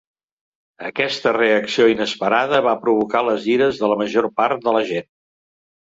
Aquesta 0.87 1.33
reacció 1.35 1.85
inesperada 1.93 2.63
va 2.69 2.75
provocar 2.87 3.21
les 3.29 3.45
ires 3.57 3.83
de 3.83 3.91
la 3.93 4.03
major 4.03 4.31
part 4.41 4.65
de 4.69 4.75
la 4.79 4.83
gent. 4.93 5.11